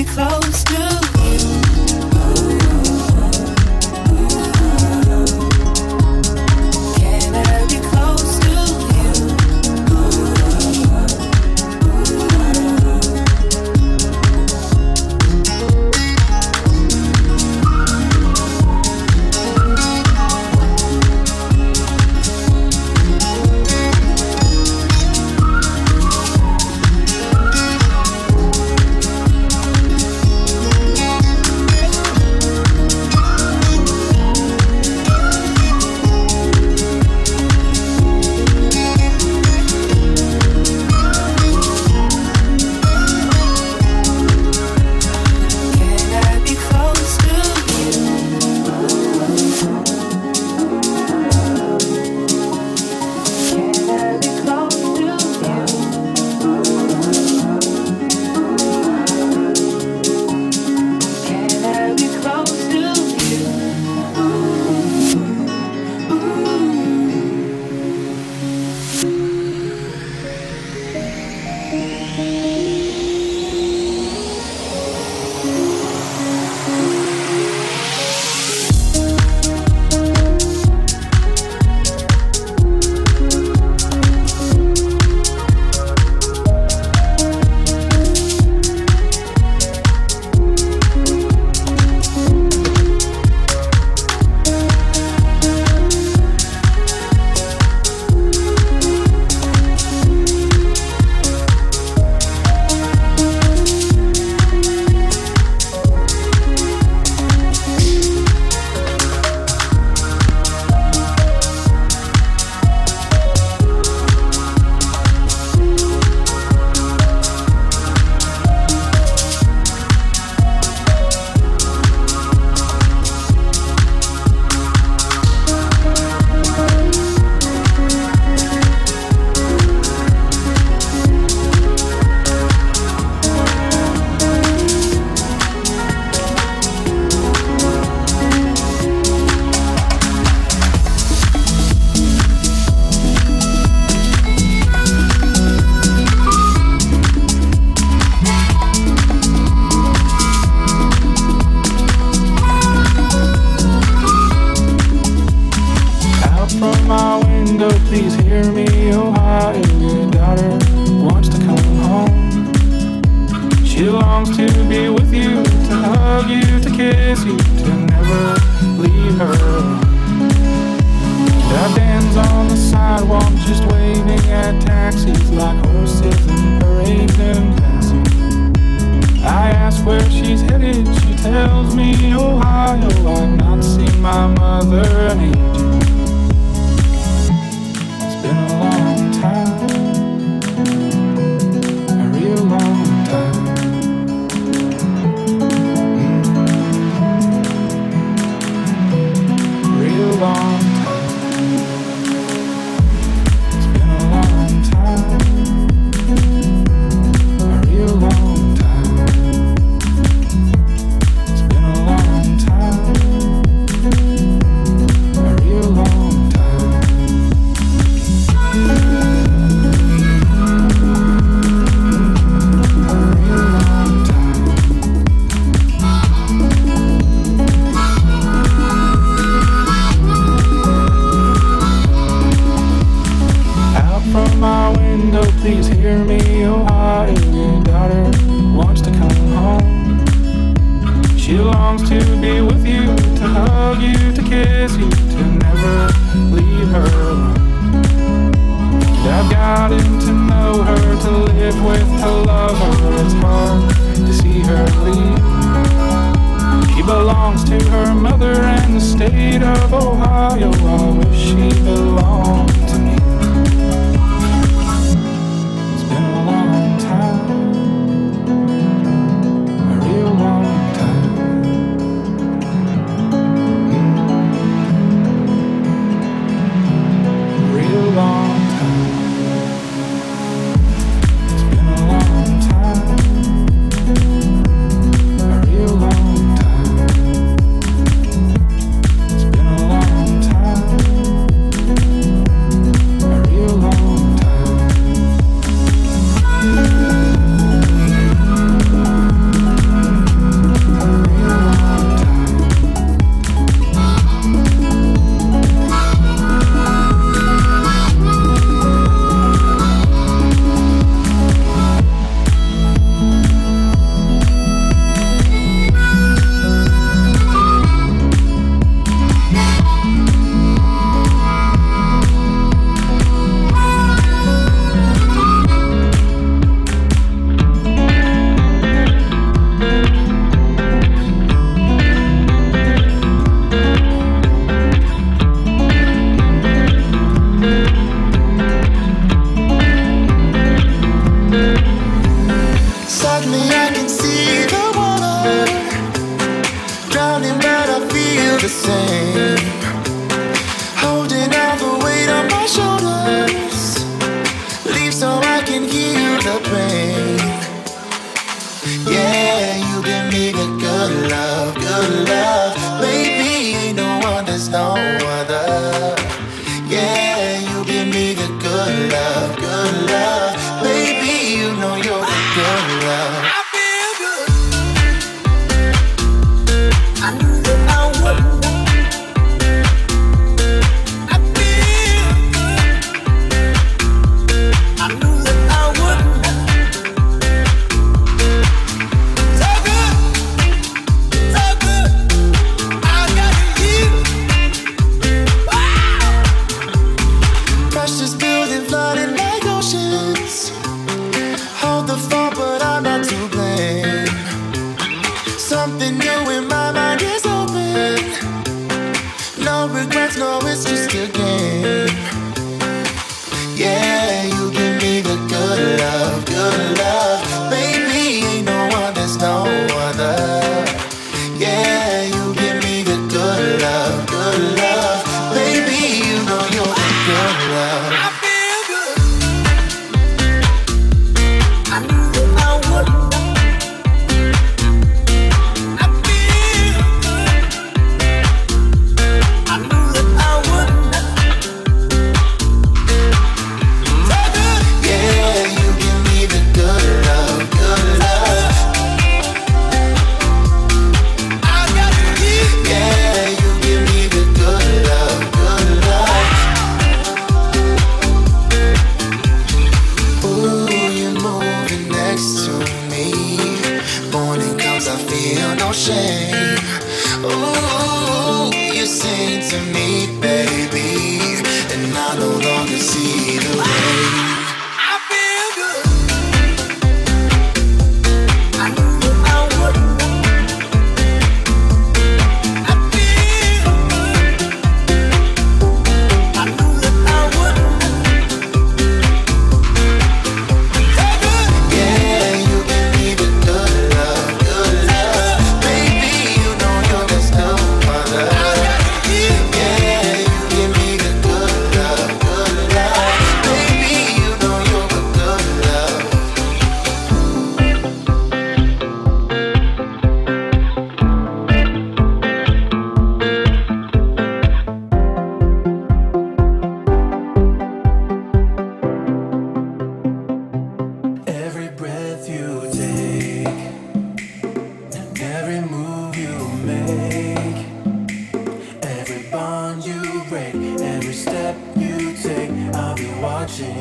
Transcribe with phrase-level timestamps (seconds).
[0.00, 0.89] you close to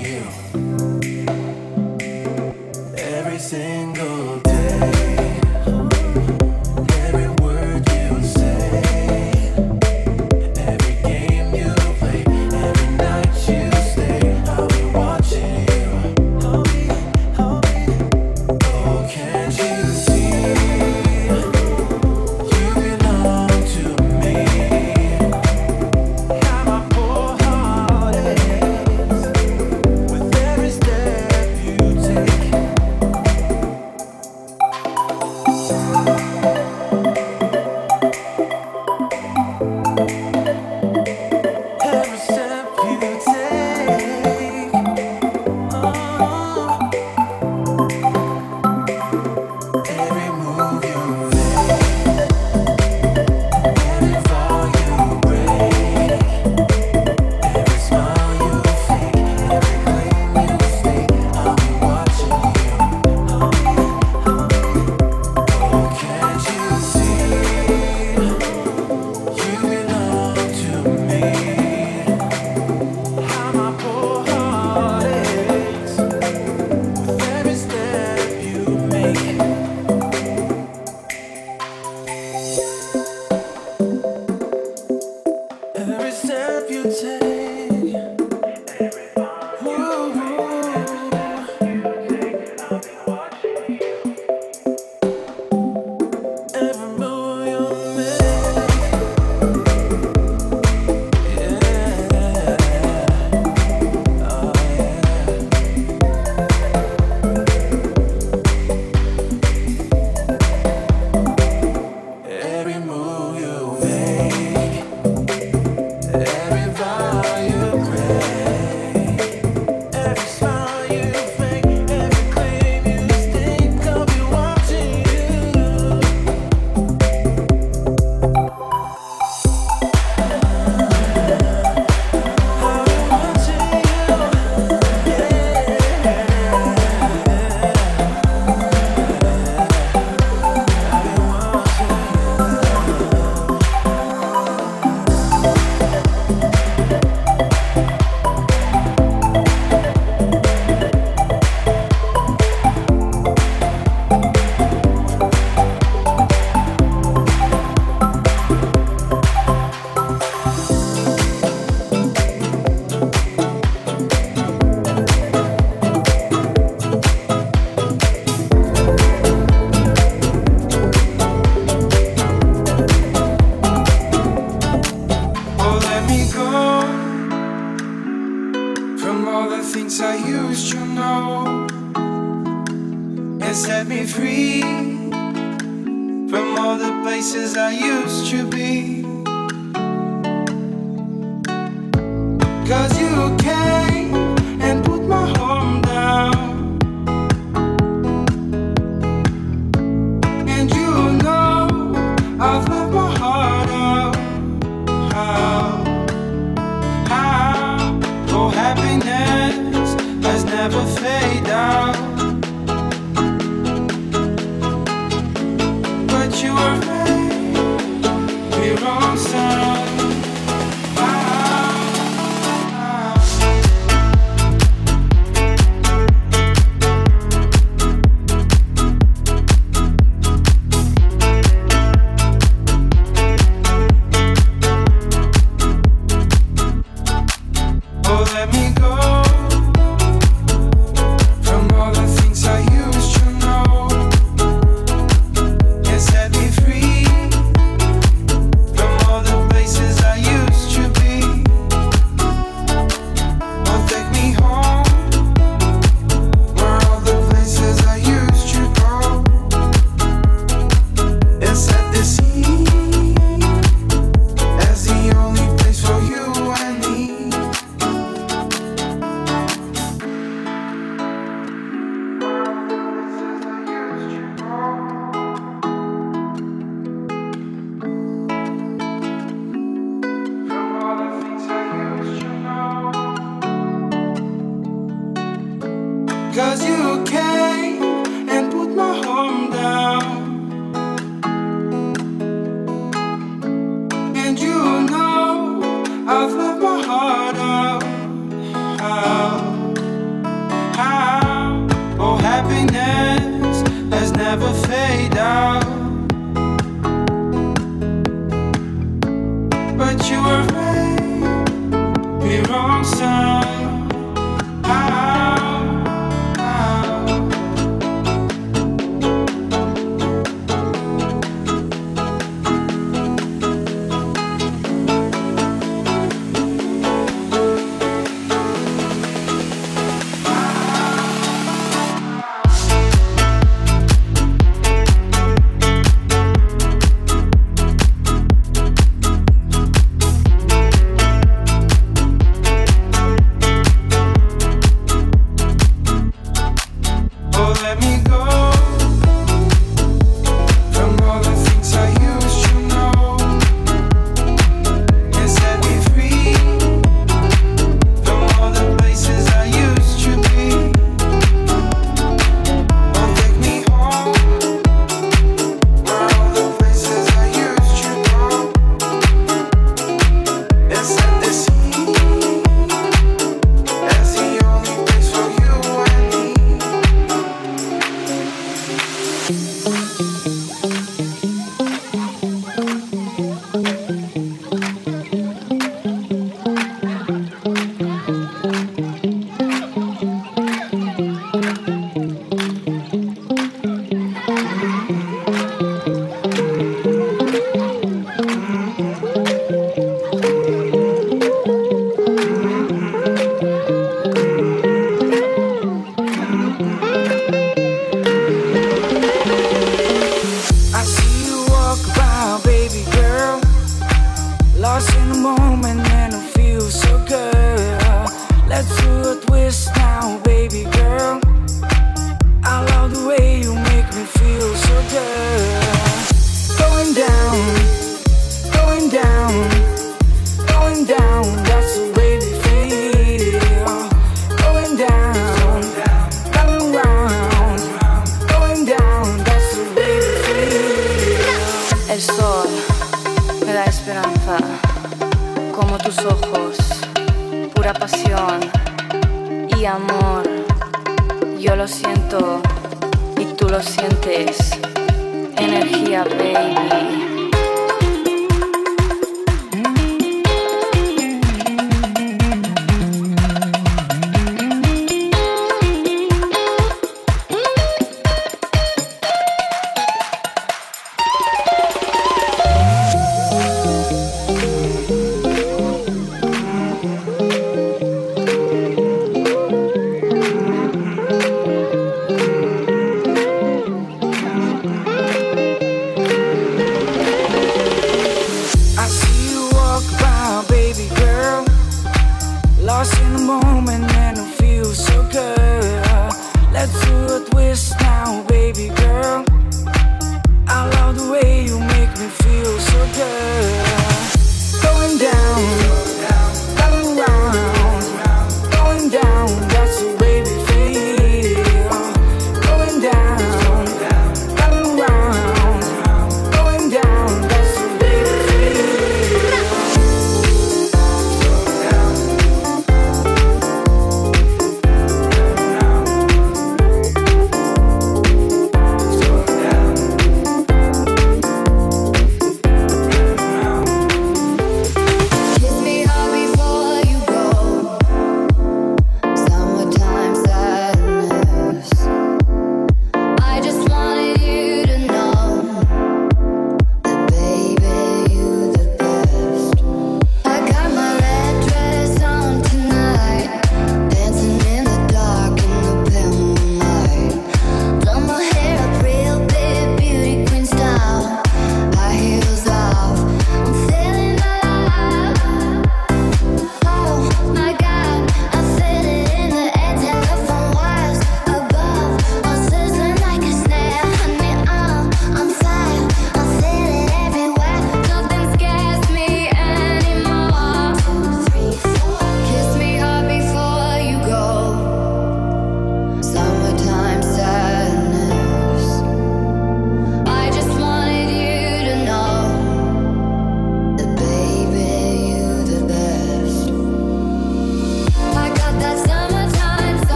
[0.00, 0.22] you.
[2.96, 4.49] Every single day,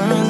[0.00, 0.21] world.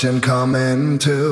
[0.00, 1.29] So much in common too.